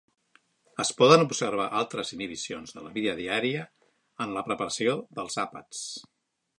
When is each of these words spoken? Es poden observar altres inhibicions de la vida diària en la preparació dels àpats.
Es 0.83 0.91
poden 1.01 1.25
observar 1.25 1.67
altres 1.81 2.15
inhibicions 2.17 2.75
de 2.79 2.85
la 2.87 2.95
vida 2.97 3.15
diària 3.23 3.69
en 4.27 4.37
la 4.39 4.47
preparació 4.51 5.01
dels 5.21 5.43
àpats. 5.49 5.89